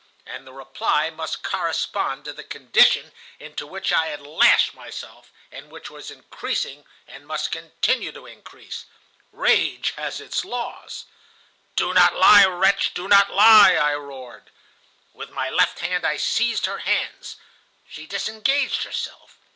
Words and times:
And 0.25 0.47
the 0.47 0.51
reply 0.51 1.11
must 1.11 1.43
correspond 1.43 2.25
to 2.25 2.33
the 2.33 2.43
condition 2.43 3.11
into 3.37 3.67
which 3.67 3.93
I 3.93 4.07
had 4.07 4.25
lashed 4.25 4.73
myself, 4.73 5.31
and 5.51 5.69
which 5.69 5.91
was 5.91 6.09
increasing 6.09 6.85
and 7.05 7.27
must 7.27 7.51
continue 7.51 8.11
to 8.11 8.25
increase. 8.25 8.85
Rage 9.31 9.91
has 9.97 10.19
its 10.19 10.43
laws. 10.43 11.05
"'Do 11.75 11.93
not 11.93 12.15
lie, 12.15 12.47
wretch. 12.47 12.95
Do 12.95 13.07
not 13.07 13.31
lie!' 13.31 13.75
I 13.75 13.93
roared. 13.93 14.49
"With 15.13 15.29
my 15.29 15.51
left 15.51 15.81
hand 15.81 16.03
I 16.03 16.17
seized 16.17 16.65
her 16.65 16.79
hands. 16.79 17.35
She 17.87 18.07
disengaged 18.07 18.81
herself. 18.85 19.37